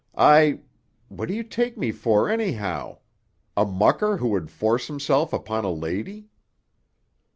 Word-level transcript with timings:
I——What 0.17 1.27
do 1.27 1.35
you 1.35 1.43
take 1.43 1.77
me 1.77 1.91
for, 1.91 2.27
anyhow? 2.27 2.97
A 3.55 3.65
mucker 3.65 4.17
who 4.17 4.29
would 4.29 4.49
force 4.49 4.87
himself 4.87 5.31
upon 5.31 5.63
a 5.63 5.69
lady?" 5.69 6.25